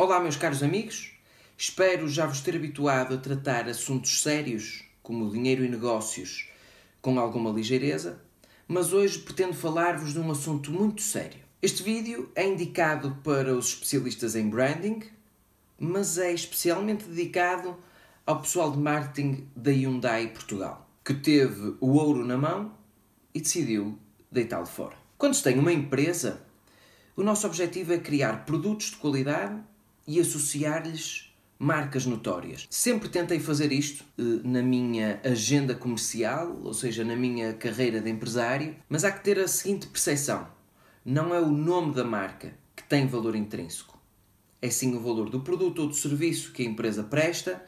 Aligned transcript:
Olá, 0.00 0.20
meus 0.20 0.36
caros 0.36 0.62
amigos. 0.62 1.10
Espero 1.56 2.06
já 2.06 2.24
vos 2.24 2.40
ter 2.40 2.54
habituado 2.54 3.14
a 3.16 3.18
tratar 3.18 3.68
assuntos 3.68 4.22
sérios, 4.22 4.84
como 5.02 5.28
dinheiro 5.28 5.64
e 5.64 5.68
negócios, 5.68 6.48
com 7.02 7.18
alguma 7.18 7.50
ligeireza, 7.50 8.22
mas 8.68 8.92
hoje 8.92 9.18
pretendo 9.18 9.54
falar-vos 9.54 10.12
de 10.12 10.20
um 10.20 10.30
assunto 10.30 10.70
muito 10.70 11.02
sério. 11.02 11.40
Este 11.60 11.82
vídeo 11.82 12.30
é 12.36 12.46
indicado 12.46 13.18
para 13.24 13.52
os 13.52 13.70
especialistas 13.70 14.36
em 14.36 14.48
branding, 14.48 15.02
mas 15.80 16.16
é 16.16 16.32
especialmente 16.32 17.04
dedicado 17.04 17.76
ao 18.24 18.40
pessoal 18.40 18.70
de 18.70 18.78
marketing 18.78 19.48
da 19.56 19.72
Hyundai 19.72 20.28
Portugal, 20.28 20.88
que 21.04 21.12
teve 21.12 21.74
o 21.80 21.94
ouro 21.94 22.24
na 22.24 22.38
mão 22.38 22.72
e 23.34 23.40
decidiu 23.40 23.98
deitá-lo 24.30 24.66
fora. 24.66 24.94
Quando 25.18 25.34
se 25.34 25.42
tem 25.42 25.58
uma 25.58 25.72
empresa, 25.72 26.40
o 27.16 27.24
nosso 27.24 27.48
objetivo 27.48 27.92
é 27.92 27.98
criar 27.98 28.44
produtos 28.46 28.92
de 28.92 28.96
qualidade 28.98 29.60
e 30.08 30.18
associar-lhes 30.18 31.30
marcas 31.58 32.06
notórias. 32.06 32.66
Sempre 32.70 33.10
tentei 33.10 33.38
fazer 33.38 33.70
isto 33.70 34.04
eh, 34.18 34.22
na 34.42 34.62
minha 34.62 35.20
agenda 35.22 35.74
comercial, 35.74 36.58
ou 36.62 36.72
seja, 36.72 37.04
na 37.04 37.14
minha 37.14 37.52
carreira 37.52 38.00
de 38.00 38.08
empresário, 38.08 38.74
mas 38.88 39.04
há 39.04 39.12
que 39.12 39.22
ter 39.22 39.38
a 39.38 39.46
seguinte 39.46 39.86
percepção: 39.88 40.48
não 41.04 41.34
é 41.34 41.40
o 41.40 41.50
nome 41.50 41.94
da 41.94 42.04
marca 42.04 42.54
que 42.74 42.82
tem 42.84 43.06
valor 43.06 43.36
intrínseco, 43.36 44.00
é 44.62 44.70
sim 44.70 44.96
o 44.96 45.00
valor 45.00 45.28
do 45.28 45.40
produto 45.40 45.82
ou 45.82 45.88
do 45.88 45.94
serviço 45.94 46.52
que 46.52 46.62
a 46.62 46.66
empresa 46.66 47.02
presta 47.02 47.62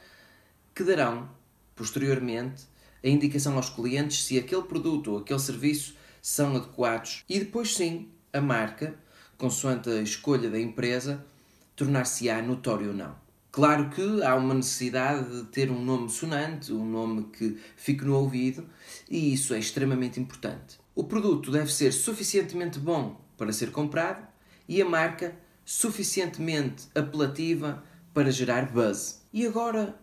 que 0.73 0.83
darão, 0.83 1.29
posteriormente, 1.75 2.63
a 3.03 3.07
indicação 3.07 3.55
aos 3.55 3.69
clientes 3.69 4.23
se 4.23 4.39
aquele 4.39 4.63
produto 4.63 5.11
ou 5.11 5.17
aquele 5.19 5.39
serviço 5.39 5.95
são 6.21 6.55
adequados. 6.55 7.23
E 7.27 7.39
depois 7.39 7.75
sim 7.75 8.09
a 8.31 8.39
marca, 8.39 8.95
consoante 9.37 9.89
a 9.89 10.01
escolha 10.01 10.49
da 10.49 10.59
empresa, 10.59 11.25
tornar-se-á 11.75 12.41
notório 12.41 12.89
ou 12.89 12.93
não. 12.93 13.15
Claro 13.51 13.89
que 13.89 14.23
há 14.23 14.35
uma 14.35 14.53
necessidade 14.53 15.29
de 15.29 15.43
ter 15.47 15.69
um 15.69 15.83
nome 15.83 16.09
sonante, 16.09 16.71
um 16.71 16.85
nome 16.85 17.25
que 17.25 17.57
fique 17.75 18.05
no 18.05 18.15
ouvido, 18.15 18.65
e 19.09 19.33
isso 19.33 19.53
é 19.53 19.59
extremamente 19.59 20.19
importante. 20.19 20.79
O 20.95 21.03
produto 21.03 21.51
deve 21.51 21.71
ser 21.71 21.91
suficientemente 21.91 22.79
bom 22.79 23.19
para 23.37 23.51
ser 23.51 23.71
comprado 23.71 24.25
e 24.69 24.81
a 24.81 24.85
marca 24.85 25.35
suficientemente 25.65 26.87
apelativa 26.95 27.83
para 28.13 28.31
gerar 28.31 28.71
buzz. 28.71 29.21
E 29.33 29.45
agora 29.45 29.99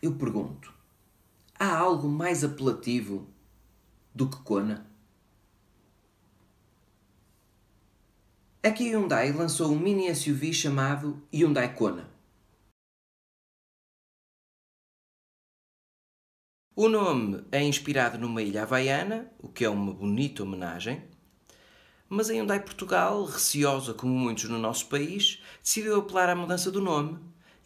eu 0.00 0.14
pergunto: 0.14 0.72
há 1.58 1.76
algo 1.76 2.08
mais 2.08 2.44
apelativo 2.44 3.26
do 4.14 4.28
que 4.28 4.36
Kona? 4.42 4.86
Aqui 8.66 8.88
a 8.88 8.96
Hyundai 8.96 9.30
lançou 9.30 9.70
um 9.70 9.78
mini 9.78 10.08
SUV 10.08 10.50
chamado 10.54 11.22
Hyundai 11.30 11.74
Kona. 11.74 12.08
O 16.74 16.88
nome 16.88 17.44
é 17.52 17.62
inspirado 17.62 18.18
numa 18.18 18.40
ilha 18.40 18.62
havaiana, 18.62 19.30
o 19.38 19.48
que 19.48 19.66
é 19.66 19.68
uma 19.68 19.92
bonita 19.92 20.42
homenagem, 20.42 21.04
mas 22.08 22.30
a 22.30 22.32
Hyundai 22.32 22.58
Portugal, 22.58 23.22
receosa 23.26 23.92
como 23.92 24.14
muitos 24.14 24.44
no 24.44 24.58
nosso 24.58 24.88
país, 24.88 25.42
decidiu 25.62 25.98
apelar 25.98 26.30
à 26.30 26.34
mudança 26.34 26.70
do 26.70 26.80
nome 26.80 27.18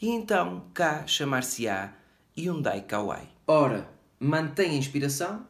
e 0.03 0.09
então 0.09 0.69
cá 0.75 1.07
chamar-se-á 1.07 1.95
Hyundai 2.37 2.81
Kauai. 2.81 3.29
Ora, 3.47 3.89
mantém 4.19 4.73
a 4.73 4.75
inspiração, 4.75 5.47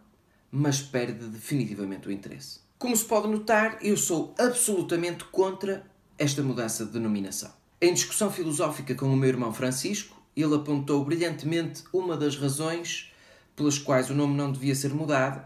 mas 0.50 0.82
perde 0.82 1.26
definitivamente 1.26 2.06
o 2.06 2.12
interesse. 2.12 2.67
Como 2.78 2.96
se 2.96 3.04
pode 3.04 3.26
notar, 3.26 3.78
eu 3.82 3.96
sou 3.96 4.32
absolutamente 4.38 5.24
contra 5.24 5.84
esta 6.16 6.44
mudança 6.44 6.86
de 6.86 6.92
denominação. 6.92 7.50
Em 7.80 7.92
discussão 7.92 8.30
filosófica 8.30 8.94
com 8.94 9.06
o 9.06 9.16
meu 9.16 9.28
irmão 9.28 9.52
Francisco, 9.52 10.16
ele 10.36 10.54
apontou 10.54 11.04
brilhantemente 11.04 11.82
uma 11.92 12.16
das 12.16 12.36
razões 12.36 13.12
pelas 13.56 13.78
quais 13.78 14.10
o 14.10 14.14
nome 14.14 14.36
não 14.36 14.52
devia 14.52 14.76
ser 14.76 14.94
mudado, 14.94 15.44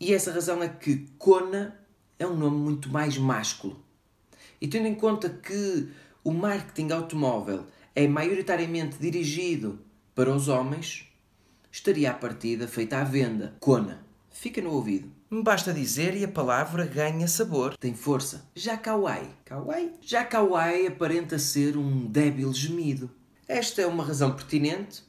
e 0.00 0.14
essa 0.14 0.32
razão 0.32 0.62
é 0.62 0.68
que 0.68 1.06
Kona 1.18 1.78
é 2.18 2.26
um 2.26 2.36
nome 2.36 2.56
muito 2.56 2.88
mais 2.88 3.18
másculo. 3.18 3.78
E 4.62 4.66
tendo 4.66 4.86
em 4.86 4.94
conta 4.94 5.28
que 5.28 5.90
o 6.24 6.32
marketing 6.32 6.90
automóvel 6.90 7.66
é 7.94 8.08
maioritariamente 8.08 8.96
dirigido 8.96 9.78
para 10.14 10.34
os 10.34 10.48
homens, 10.48 11.06
estaria 11.70 12.10
a 12.10 12.14
partida 12.14 12.66
feita 12.66 12.98
à 12.98 13.04
venda. 13.04 13.54
Kona. 13.60 14.07
Fica 14.30 14.62
no 14.62 14.72
ouvido. 14.72 15.10
Basta 15.30 15.72
dizer 15.72 16.16
e 16.16 16.24
a 16.24 16.28
palavra 16.28 16.86
ganha 16.86 17.26
sabor. 17.28 17.76
Tem 17.76 17.94
força. 17.94 18.48
Já 18.54 18.76
Kawaii. 18.76 19.28
Kawaii? 19.44 19.92
Já 20.00 20.24
Kawaii 20.24 20.86
aparenta 20.86 21.38
ser 21.38 21.76
um 21.76 22.06
débil 22.06 22.52
gemido. 22.52 23.10
Esta 23.46 23.82
é 23.82 23.86
uma 23.86 24.04
razão 24.04 24.34
pertinente, 24.34 25.02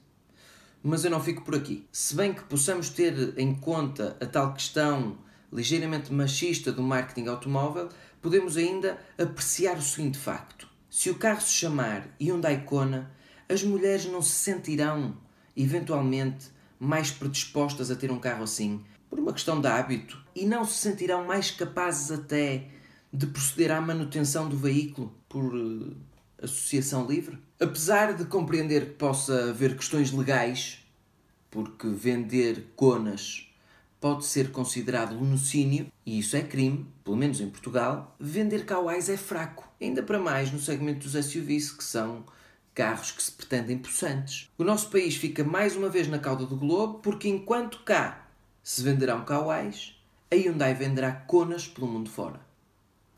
mas 0.82 1.04
eu 1.04 1.12
não 1.12 1.22
fico 1.22 1.44
por 1.44 1.56
aqui. 1.56 1.88
Se 1.92 2.16
bem 2.16 2.34
que 2.34 2.44
possamos 2.44 2.90
ter 2.90 3.38
em 3.38 3.54
conta 3.54 4.18
a 4.20 4.26
tal 4.26 4.54
questão 4.54 5.18
ligeiramente 5.52 6.14
machista 6.14 6.72
do 6.72 6.82
marketing 6.82 7.28
automóvel, 7.28 7.90
podemos 8.22 8.58
ainda 8.58 8.98
apreciar 9.18 9.78
o 9.78 9.82
seguinte 9.82 10.18
facto. 10.18 10.68
Se 10.90 11.10
o 11.10 11.16
carro 11.16 11.42
se 11.42 11.54
chamar 11.54 12.08
Hyundai 12.20 12.64
Kona, 12.64 13.12
as 13.48 13.64
mulheres 13.64 14.06
não 14.06 14.22
se 14.22 14.32
sentirão, 14.32 15.18
eventualmente, 15.56 16.48
mais 16.80 17.12
predispostas 17.12 17.92
a 17.92 17.96
ter 17.96 18.12
um 18.12 18.20
carro 18.20 18.44
assim, 18.44 18.84
por 19.10 19.20
uma 19.20 19.34
questão 19.34 19.60
de 19.60 19.68
hábito, 19.68 20.22
e 20.36 20.46
não 20.46 20.64
se 20.64 20.78
sentirão 20.78 21.26
mais 21.26 21.52
capazes 21.52 22.12
até 22.12 22.68
de 23.12 23.26
proceder 23.26 23.72
à 23.72 23.82
manutenção 23.82 24.48
do 24.48 24.56
veículo 24.56 25.14
por 25.28 25.54
uh, 25.56 25.96
associação 26.42 27.08
livre? 27.08 27.40
Apesar 27.60 28.14
de 28.14 28.26
compreender 28.26 28.86
que 28.86 28.94
possa 28.94 29.50
haver 29.50 29.76
questões 29.76 30.12
legais, 30.12 30.86
porque 31.50 31.88
vender 31.88 32.68
conas 32.76 33.48
pode 34.00 34.26
ser 34.26 34.52
considerado 34.52 35.16
lunocínio, 35.16 35.88
e 36.06 36.20
isso 36.20 36.38
é 36.38 36.42
crime, 36.42 36.86
pelo 37.04 37.18
menos 37.18 37.42
em 37.42 37.50
Portugal, 37.50 38.16
vender 38.20 38.66
kawais 38.66 39.10
é 39.10 39.18
fraco, 39.18 39.68
ainda 39.82 40.02
para 40.02 40.20
mais 40.20 40.52
no 40.52 40.60
segmento 40.60 41.08
dos 41.08 41.26
SUVs, 41.26 41.72
que 41.72 41.84
são 41.84 42.24
carros 42.74 43.12
que 43.12 43.22
se 43.22 43.32
pretendem 43.32 43.78
possantes. 43.78 44.50
O 44.58 44.64
nosso 44.64 44.90
país 44.90 45.16
fica 45.16 45.44
mais 45.44 45.76
uma 45.76 45.90
vez 45.90 46.08
na 46.08 46.18
cauda 46.18 46.46
do 46.46 46.56
globo, 46.56 47.00
porque 47.00 47.28
enquanto 47.28 47.80
cá 47.84 48.29
se 48.70 48.84
venderão 48.84 49.26
kawais, 49.26 49.96
a 50.30 50.36
Hyundai 50.36 50.76
venderá 50.76 51.12
conas 51.12 51.68
pelo 51.68 51.88
mundo 51.88 52.08
fora. 52.08 52.40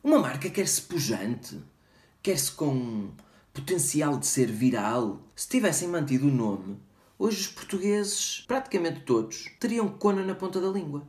Uma 0.01 0.17
marca 0.17 0.49
quer-se 0.49 0.81
pujante, 0.83 1.61
quer-se 2.23 2.53
com 2.53 3.11
potencial 3.53 4.17
de 4.17 4.27
ser 4.27 4.49
viral. 4.49 5.21
Se 5.35 5.49
tivessem 5.49 5.89
mantido 5.89 6.29
o 6.29 6.31
nome, 6.31 6.79
hoje 7.19 7.41
os 7.41 7.47
portugueses, 7.47 8.45
praticamente 8.47 9.01
todos, 9.01 9.51
teriam 9.59 9.89
Kona 9.89 10.23
na 10.23 10.35
ponta 10.35 10.61
da 10.61 10.69
língua. 10.69 11.05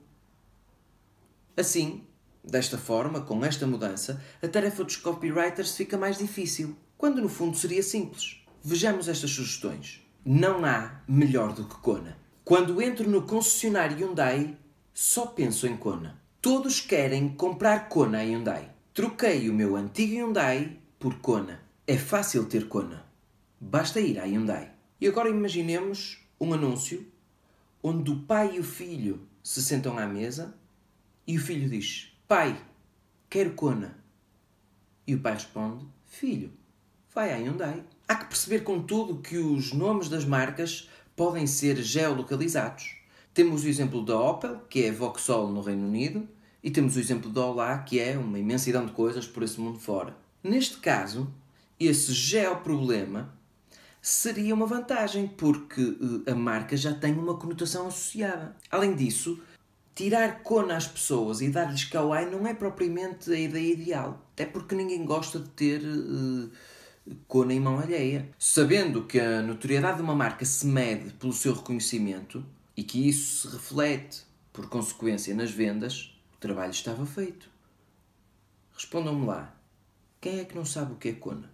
Assim, 1.56 2.04
desta 2.42 2.76
forma, 2.76 3.20
com 3.20 3.44
esta 3.44 3.64
mudança, 3.64 4.20
a 4.42 4.48
tarefa 4.48 4.82
dos 4.82 4.96
copywriters 4.96 5.76
fica 5.76 5.96
mais 5.96 6.18
difícil, 6.18 6.76
quando 6.98 7.22
no 7.22 7.28
fundo 7.28 7.56
seria 7.56 7.80
simples. 7.80 8.42
Vejamos 8.60 9.06
estas 9.06 9.30
sugestões. 9.30 10.04
Não 10.26 10.64
há 10.64 11.00
melhor 11.06 11.52
do 11.52 11.64
que 11.64 11.76
Kona. 11.76 12.20
Quando 12.52 12.82
entro 12.82 13.08
no 13.08 13.22
concessionário 13.22 13.96
Hyundai, 13.96 14.54
só 14.92 15.24
penso 15.24 15.66
em 15.66 15.74
Kona. 15.74 16.20
Todos 16.38 16.82
querem 16.82 17.30
comprar 17.30 17.88
Kona 17.88 18.22
Hyundai. 18.22 18.70
Troquei 18.92 19.48
o 19.48 19.54
meu 19.54 19.74
antigo 19.74 20.12
Hyundai 20.12 20.76
por 20.98 21.14
Kona. 21.20 21.62
É 21.86 21.96
fácil 21.96 22.44
ter 22.44 22.68
Kona. 22.68 23.06
Basta 23.58 24.02
ir 24.02 24.18
à 24.18 24.24
Hyundai. 24.24 24.70
E 25.00 25.08
agora 25.08 25.30
imaginemos 25.30 26.22
um 26.38 26.52
anúncio 26.52 27.06
onde 27.82 28.10
o 28.10 28.20
pai 28.20 28.56
e 28.56 28.60
o 28.60 28.64
filho 28.64 29.26
se 29.42 29.62
sentam 29.62 29.96
à 29.96 30.04
mesa 30.06 30.54
e 31.26 31.38
o 31.38 31.40
filho 31.40 31.70
diz: 31.70 32.12
Pai, 32.28 32.62
quero 33.30 33.54
Kona. 33.54 33.96
E 35.06 35.14
o 35.14 35.20
pai 35.20 35.32
responde: 35.32 35.86
Filho, 36.04 36.52
vai 37.14 37.32
à 37.32 37.36
Hyundai. 37.38 37.82
Há 38.06 38.14
que 38.14 38.26
perceber, 38.26 38.60
contudo, 38.60 39.22
que 39.22 39.38
os 39.38 39.72
nomes 39.72 40.10
das 40.10 40.26
marcas 40.26 40.90
podem 41.16 41.46
ser 41.46 41.76
geolocalizados. 41.82 42.96
Temos 43.34 43.64
o 43.64 43.68
exemplo 43.68 44.04
da 44.04 44.18
Opel, 44.18 44.60
que 44.68 44.84
é 44.84 44.92
Vauxhall 44.92 45.50
no 45.50 45.62
Reino 45.62 45.86
Unido, 45.86 46.28
e 46.62 46.70
temos 46.70 46.96
o 46.96 47.00
exemplo 47.00 47.30
da 47.30 47.44
Olá, 47.44 47.78
que 47.78 47.98
é 47.98 48.16
uma 48.16 48.38
imensidão 48.38 48.84
de 48.86 48.92
coisas 48.92 49.26
por 49.26 49.42
esse 49.42 49.60
mundo 49.60 49.78
fora. 49.78 50.16
Neste 50.42 50.78
caso, 50.78 51.32
esse 51.78 52.12
geoproblema 52.12 53.32
seria 54.00 54.54
uma 54.54 54.66
vantagem, 54.66 55.26
porque 55.28 55.96
eh, 56.26 56.30
a 56.30 56.34
marca 56.34 56.76
já 56.76 56.92
tem 56.92 57.14
uma 57.14 57.36
conotação 57.36 57.86
associada. 57.86 58.56
Além 58.70 58.94
disso, 58.94 59.40
tirar 59.94 60.42
cona 60.42 60.76
às 60.76 60.86
pessoas 60.86 61.40
e 61.40 61.48
dar-lhes 61.48 61.84
kawaii 61.84 62.30
não 62.30 62.46
é 62.46 62.54
propriamente 62.54 63.32
a 63.32 63.38
ideia 63.38 63.72
ideal. 63.72 64.26
Até 64.32 64.44
porque 64.46 64.74
ninguém 64.74 65.04
gosta 65.04 65.38
de 65.38 65.48
ter 65.50 65.80
uh, 65.82 66.50
cona 67.26 67.52
em 67.52 67.60
mão 67.60 67.78
alheia. 67.78 68.28
Sabendo 68.38 69.04
que 69.04 69.18
a 69.18 69.42
notoriedade 69.42 69.98
de 69.98 70.02
uma 70.02 70.14
marca 70.14 70.44
se 70.44 70.66
mede 70.66 71.12
pelo 71.14 71.32
seu 71.32 71.54
reconhecimento 71.54 72.44
e 72.76 72.82
que 72.82 73.08
isso 73.08 73.48
se 73.48 73.54
reflete, 73.54 74.24
por 74.52 74.68
consequência, 74.68 75.34
nas 75.34 75.50
vendas, 75.50 76.14
o 76.34 76.38
trabalho 76.38 76.70
estava 76.70 77.06
feito. 77.06 77.48
Respondam-me 78.74 79.26
lá. 79.26 79.54
Quem 80.20 80.40
é 80.40 80.44
que 80.44 80.54
não 80.54 80.64
sabe 80.64 80.92
o 80.92 80.96
que 80.96 81.08
é 81.08 81.12
cona? 81.12 81.50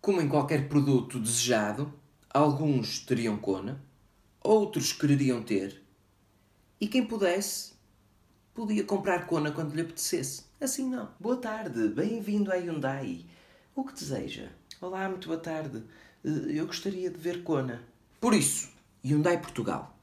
Como 0.00 0.20
em 0.20 0.28
qualquer 0.28 0.68
produto 0.68 1.20
desejado, 1.20 1.92
alguns 2.32 3.00
teriam 3.00 3.36
Kona, 3.36 3.84
outros 4.42 4.92
quereriam 4.92 5.42
ter, 5.42 5.82
e 6.80 6.88
quem 6.88 7.04
pudesse 7.04 7.74
podia 8.54 8.82
comprar 8.84 9.26
Kona 9.26 9.52
quando 9.52 9.74
lhe 9.74 9.82
apetecesse. 9.82 10.44
Assim 10.58 10.88
não. 10.88 11.10
Boa 11.20 11.36
tarde, 11.36 11.88
bem-vindo 11.88 12.50
à 12.50 12.56
Hyundai. 12.56 13.26
O 13.80 13.84
que 13.86 13.94
deseja? 13.94 14.50
Olá, 14.78 15.08
muito 15.08 15.26
boa 15.26 15.40
tarde. 15.40 15.82
Eh, 16.22 16.58
Eu 16.58 16.66
gostaria 16.66 17.08
de 17.10 17.16
ver 17.16 17.42
Kona. 17.42 17.82
Por 18.20 18.34
isso, 18.34 18.68
Hyundai 19.02 19.40
Portugal, 19.40 19.98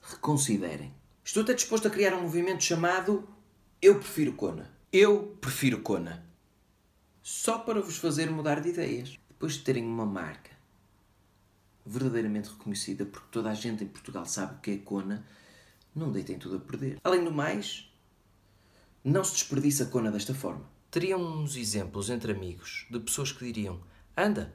reconsiderem. 0.00 0.90
Estou 1.22 1.42
até 1.42 1.52
disposto 1.52 1.86
a 1.86 1.90
criar 1.90 2.14
um 2.14 2.22
movimento 2.22 2.64
chamado 2.64 3.28
Eu 3.82 3.96
Prefiro 3.98 4.32
Kona. 4.32 4.70
Eu 4.90 5.36
Prefiro 5.38 5.82
Kona. 5.82 6.24
Só 7.22 7.58
para 7.58 7.82
vos 7.82 7.98
fazer 7.98 8.30
mudar 8.30 8.60
de 8.60 8.70
ideias. 8.70 9.18
Depois 9.28 9.52
de 9.52 9.64
terem 9.64 9.84
uma 9.84 10.06
marca 10.06 10.52
verdadeiramente 11.84 12.48
reconhecida, 12.48 13.04
porque 13.04 13.28
toda 13.30 13.50
a 13.50 13.54
gente 13.54 13.84
em 13.84 13.88
Portugal 13.88 14.24
sabe 14.24 14.54
o 14.54 14.60
que 14.60 14.70
é 14.70 14.78
Kona, 14.78 15.26
não 15.94 16.10
deitem 16.10 16.38
tudo 16.38 16.56
a 16.56 16.60
perder. 16.60 16.96
Além 17.04 17.22
do 17.22 17.32
mais, 17.32 17.92
não 19.04 19.22
se 19.22 19.32
desperdiça 19.32 19.84
Kona 19.84 20.10
desta 20.10 20.32
forma. 20.32 20.77
Teriam 20.98 21.20
uns 21.20 21.54
exemplos 21.54 22.10
entre 22.10 22.32
amigos 22.32 22.84
de 22.90 22.98
pessoas 22.98 23.30
que 23.30 23.44
diriam: 23.44 23.80
Anda, 24.16 24.52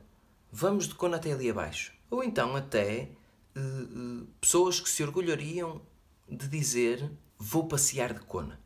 vamos 0.51 0.89
de 0.89 0.93
Kona 0.93 1.15
até 1.15 1.31
ali 1.31 1.49
abaixo. 1.49 1.93
Ou 2.11 2.21
então 2.21 2.53
até 2.53 2.91
eh, 2.93 3.09
eh, 3.55 4.25
pessoas 4.41 4.77
que 4.77 4.89
se 4.89 5.01
orgulhariam 5.01 5.81
de 6.27 6.49
dizer: 6.49 7.09
Vou 7.37 7.65
passear 7.65 8.13
de 8.13 8.19
Kona. 8.19 8.59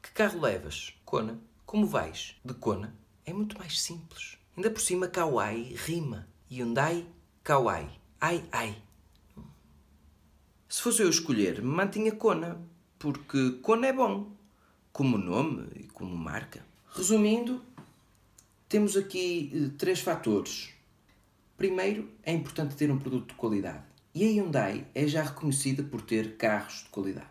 Que 0.00 0.12
carro 0.12 0.40
levas? 0.40 0.94
Kona. 1.04 1.40
Como 1.66 1.84
vais? 1.84 2.36
De 2.44 2.54
Kona. 2.54 2.94
É 3.26 3.32
muito 3.32 3.58
mais 3.58 3.80
simples. 3.80 4.38
Ainda 4.56 4.70
por 4.70 4.80
cima, 4.80 5.08
Kauai 5.08 5.74
rima. 5.74 6.28
Hyundai, 6.48 7.04
Kauai. 7.42 7.90
Ai, 8.20 8.48
ai. 8.52 8.80
Se 10.68 10.80
fosse 10.80 11.02
eu 11.02 11.10
escolher, 11.10 11.60
mantinha 11.60 12.12
Kona, 12.12 12.64
porque 13.00 13.58
Kona 13.62 13.88
é 13.88 13.92
bom, 13.92 14.37
como 14.98 15.16
nome 15.16 15.68
e 15.76 15.84
como 15.84 16.16
marca. 16.16 16.66
Resumindo, 16.92 17.64
temos 18.68 18.96
aqui 18.96 19.48
eh, 19.54 19.70
três 19.78 20.00
fatores. 20.00 20.70
Primeiro, 21.56 22.10
é 22.20 22.32
importante 22.32 22.74
ter 22.74 22.90
um 22.90 22.98
produto 22.98 23.28
de 23.28 23.34
qualidade. 23.36 23.84
E 24.12 24.24
a 24.24 24.28
Hyundai 24.28 24.88
é 24.96 25.06
já 25.06 25.22
reconhecida 25.22 25.84
por 25.84 26.02
ter 26.02 26.36
carros 26.36 26.82
de 26.82 26.88
qualidade. 26.88 27.30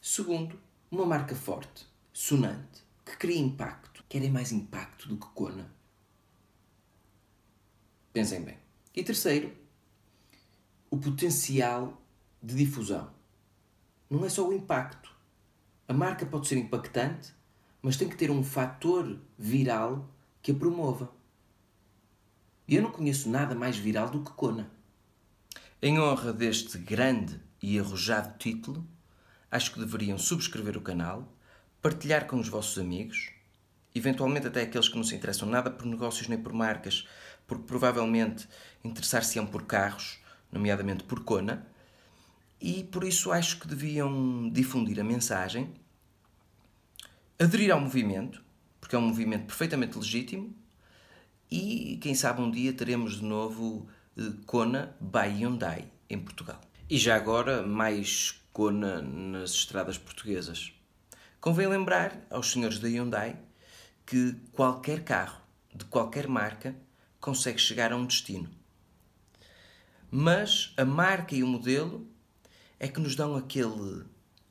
Segundo, 0.00 0.56
uma 0.88 1.04
marca 1.04 1.34
forte, 1.34 1.84
sonante, 2.12 2.84
que 3.04 3.16
cria 3.16 3.40
impacto. 3.40 4.04
Querem 4.08 4.30
mais 4.30 4.52
impacto 4.52 5.08
do 5.08 5.16
que 5.16 5.26
Kona? 5.34 5.68
Pensem 8.12 8.40
bem. 8.40 8.58
E 8.94 9.02
terceiro, 9.02 9.52
o 10.88 10.96
potencial 10.96 12.00
de 12.40 12.54
difusão. 12.54 13.10
Não 14.08 14.24
é 14.24 14.28
só 14.28 14.48
o 14.48 14.52
impacto. 14.52 15.13
A 15.86 15.92
marca 15.92 16.24
pode 16.24 16.48
ser 16.48 16.56
impactante, 16.56 17.34
mas 17.82 17.96
tem 17.96 18.08
que 18.08 18.16
ter 18.16 18.30
um 18.30 18.42
fator 18.42 19.18
viral 19.38 20.08
que 20.40 20.50
a 20.50 20.54
promova. 20.54 21.12
E 22.66 22.76
eu 22.76 22.82
não 22.82 22.90
conheço 22.90 23.28
nada 23.28 23.54
mais 23.54 23.76
viral 23.76 24.08
do 24.08 24.24
que 24.24 24.32
Kona. 24.32 24.70
Em 25.82 26.00
honra 26.00 26.32
deste 26.32 26.78
grande 26.78 27.38
e 27.60 27.78
arrojado 27.78 28.38
título, 28.38 28.86
acho 29.50 29.72
que 29.72 29.78
deveriam 29.78 30.16
subscrever 30.16 30.78
o 30.78 30.80
canal, 30.80 31.30
partilhar 31.82 32.26
com 32.26 32.40
os 32.40 32.48
vossos 32.48 32.78
amigos, 32.78 33.30
eventualmente 33.94 34.46
até 34.46 34.62
aqueles 34.62 34.88
que 34.88 34.96
não 34.96 35.04
se 35.04 35.14
interessam 35.14 35.46
nada 35.46 35.70
por 35.70 35.84
negócios 35.84 36.28
nem 36.28 36.38
por 36.38 36.54
marcas, 36.54 37.06
porque 37.46 37.64
provavelmente 37.64 38.48
interessar-se-ão 38.82 39.46
por 39.46 39.64
carros, 39.64 40.18
nomeadamente 40.50 41.04
por 41.04 41.22
Kona, 41.22 41.66
e 42.64 42.82
por 42.82 43.04
isso 43.04 43.30
acho 43.30 43.60
que 43.60 43.68
deviam 43.68 44.48
difundir 44.48 44.98
a 44.98 45.04
mensagem, 45.04 45.70
aderir 47.38 47.70
ao 47.70 47.78
movimento, 47.78 48.42
porque 48.80 48.96
é 48.96 48.98
um 48.98 49.06
movimento 49.06 49.44
perfeitamente 49.44 49.98
legítimo, 49.98 50.56
e 51.50 51.98
quem 52.00 52.14
sabe 52.14 52.40
um 52.40 52.50
dia 52.50 52.72
teremos 52.72 53.16
de 53.16 53.22
novo 53.22 53.86
eh, 54.16 54.32
Kona 54.46 54.96
by 54.98 55.28
Hyundai 55.28 55.84
em 56.08 56.18
Portugal. 56.18 56.58
E 56.88 56.96
já 56.96 57.16
agora 57.16 57.62
mais 57.62 58.42
Kona 58.50 59.02
nas 59.02 59.50
estradas 59.50 59.98
portuguesas. 59.98 60.72
Convém 61.42 61.66
lembrar 61.66 62.18
aos 62.30 62.50
senhores 62.50 62.78
da 62.78 62.88
Hyundai 62.88 63.36
que 64.06 64.36
qualquer 64.52 65.04
carro 65.04 65.42
de 65.74 65.84
qualquer 65.84 66.26
marca 66.26 66.74
consegue 67.20 67.58
chegar 67.58 67.92
a 67.92 67.96
um 67.96 68.06
destino. 68.06 68.48
Mas 70.10 70.72
a 70.78 70.84
marca 70.86 71.34
e 71.34 71.42
o 71.42 71.46
modelo 71.46 72.13
é 72.84 72.88
que 72.88 73.00
nos 73.00 73.16
dão 73.16 73.34
aquele 73.34 74.04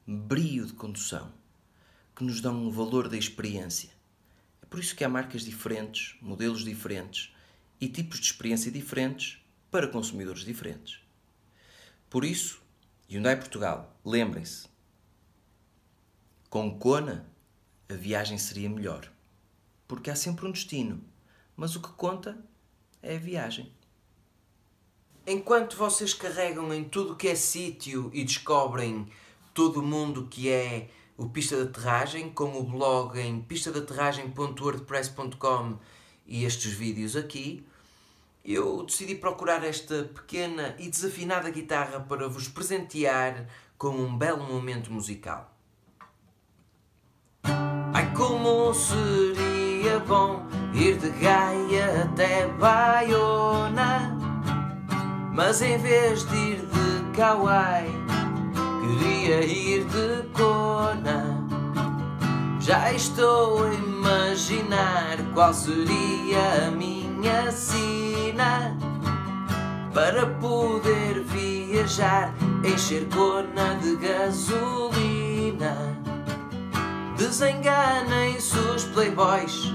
brio 0.08 0.66
de 0.66 0.74
condução, 0.74 1.32
que 2.16 2.24
nos 2.24 2.42
dão 2.42 2.66
um 2.66 2.72
valor 2.72 3.08
da 3.08 3.16
experiência. 3.16 3.92
É 4.60 4.66
por 4.66 4.80
isso 4.80 4.96
que 4.96 5.04
há 5.04 5.08
marcas 5.08 5.44
diferentes, 5.44 6.16
modelos 6.20 6.66
diferentes 6.66 7.32
e 7.80 7.88
tipos 7.88 8.20
de 8.20 8.26
experiência 8.26 8.72
diferentes 8.72 9.38
para 9.70 9.88
consumidores 9.88 10.44
diferentes. 10.44 11.00
Por 12.10 12.26
isso, 12.26 12.60
Hyundai 13.08 13.36
Portugal, 13.36 13.96
lembrem-se, 14.04 14.68
com 16.50 16.76
Kona 16.80 17.28
a 17.88 17.94
viagem 17.94 18.40
seria 18.40 18.68
melhor, 18.68 19.12
porque 19.88 20.10
há 20.10 20.16
sempre 20.16 20.48
um 20.48 20.52
destino, 20.52 21.04
mas 21.56 21.76
o 21.76 21.82
que 21.84 21.90
conta 21.90 22.36
é 23.00 23.16
a 23.16 23.20
viagem. 23.20 23.72
Enquanto 25.26 25.78
vocês 25.78 26.14
carregam 26.14 26.74
em 26.74 26.84
tudo 26.84 27.16
que 27.16 27.30
é 27.30 27.36
sítio 27.36 28.12
e 28.14 28.26
descobrem 28.26 29.08
todo 29.54 29.80
o 29.80 29.84
mundo 29.84 30.28
que 30.30 30.50
é 30.50 30.90
o 31.18 31.30
Pista 31.30 31.56
de 31.56 31.70
Aterragem, 31.70 32.30
como 32.30 32.60
o 32.60 32.64
blog 32.64 33.18
em 33.18 33.40
pistadeaterragem.wordpress.com 33.42 35.78
e 36.26 36.44
estes 36.44 36.74
vídeos 36.74 37.16
aqui, 37.16 37.66
eu 38.44 38.84
decidi 38.84 39.16
procurar 39.16 39.64
esta 39.64 40.04
pequena 40.04 40.76
e 40.78 40.90
desafinada 40.90 41.50
guitarra 41.50 42.02
para 42.02 42.28
vos 42.28 42.50
presentear 42.50 43.48
com 43.78 43.92
um 43.92 44.18
belo 44.18 44.44
momento 44.44 44.92
musical. 44.92 45.56
Ai, 47.94 48.14
como 48.14 48.74
seria 48.74 50.00
bom 50.00 50.46
ir 50.74 50.98
de 50.98 51.10
Gaia 51.12 52.04
até 52.04 52.48
Baiona, 52.48 54.13
mas 55.34 55.62
em 55.62 55.78
vez 55.78 56.24
de 56.26 56.36
ir 56.36 56.60
de 56.60 57.18
Kauai, 57.18 57.88
queria 58.82 59.44
ir 59.44 59.84
de 59.86 60.24
Kona. 60.32 61.44
Já 62.60 62.94
estou 62.94 63.66
a 63.66 63.74
imaginar 63.74 65.18
qual 65.34 65.54
seria 65.54 66.68
a 66.68 66.72
minha 66.72 67.52
sina 67.52 68.78
para 69.94 70.28
poder 70.40 71.24
viajar, 71.24 72.34
encher 72.64 73.08
Kona 73.10 73.76
de 73.82 73.96
gasolina. 73.96 75.76
Desenganem-se 77.18 78.58
os 78.58 78.84
playboys, 78.86 79.72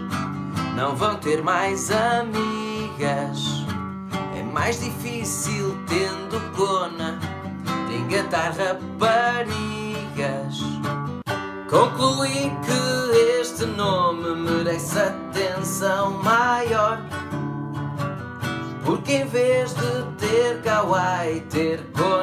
não 0.76 0.94
vão 0.94 1.16
ter 1.16 1.42
mais 1.42 1.90
amigas. 1.90 3.57
É 4.48 4.50
mais 4.50 4.80
difícil 4.80 5.76
tendo 5.86 6.40
Kona 6.56 7.18
de 7.86 7.96
engatar 7.96 8.56
raparigas. 8.56 9.68
Concluí 11.68 12.50
que 12.64 13.40
este 13.40 13.66
nome 13.66 14.34
merece 14.36 14.98
atenção 15.00 16.12
maior. 16.22 16.98
Porque 18.86 19.16
em 19.16 19.26
vez 19.26 19.74
de 19.74 20.02
ter 20.16 20.62
Kawaii, 20.62 21.40
ter 21.42 21.84
Kona 21.92 22.18